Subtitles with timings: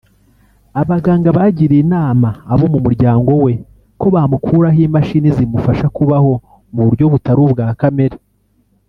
[0.81, 3.53] abaganga bagiriye inama abo mu muryango we
[3.99, 6.31] ko bamukuraho imashini zimufasha kubaho
[6.73, 8.17] mu buryo butari ubwa kamere